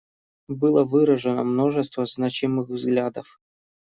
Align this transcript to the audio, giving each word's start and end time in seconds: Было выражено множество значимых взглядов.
Было 0.59 0.83
выражено 0.93 1.43
множество 1.43 2.07
значимых 2.13 2.69
взглядов. 2.69 3.39